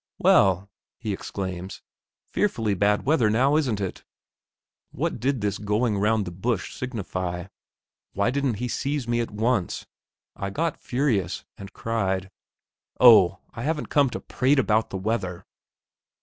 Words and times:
"Well!" 0.17 0.67
he 0.97 1.13
exclaims; 1.13 1.83
"fearfully 2.25 2.73
bad 2.73 3.05
weather 3.05 3.29
now, 3.29 3.55
isn't 3.55 3.79
it?" 3.79 4.03
What 4.89 5.19
did 5.19 5.41
this 5.41 5.59
going 5.59 5.95
round 5.99 6.25
the 6.25 6.31
bush 6.31 6.73
signify? 6.73 7.49
Why 8.13 8.31
didn't 8.31 8.55
he 8.55 8.67
seize 8.67 9.07
me 9.07 9.19
at 9.19 9.29
once? 9.29 9.85
I 10.35 10.49
got 10.49 10.81
furious, 10.81 11.45
and 11.55 11.71
cried: 11.71 12.31
"Oh, 12.99 13.41
I 13.51 13.61
haven't 13.61 13.89
come 13.93 14.09
to 14.09 14.19
prate 14.19 14.57
about 14.57 14.89
the 14.89 14.97
weather." 14.97 15.45